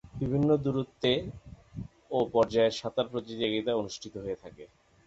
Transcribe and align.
বিভিন্ন 0.21 0.49
দূরত্বে 0.63 1.11
ও 2.11 2.19
পর্যায়ের 2.33 2.77
সাঁতার 2.79 3.07
প্রতিযোগিতা 3.13 3.71
অনুষ্ঠিত 3.75 4.13
হয়ে 4.23 4.41
থাকে। 4.43 4.63